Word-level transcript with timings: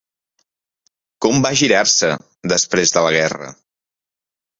Com 1.25 1.43
va 1.45 1.51
girar-se, 1.61 2.09
després 2.53 2.95
de 2.97 3.05
la 3.09 3.13
guerra! 3.17 3.51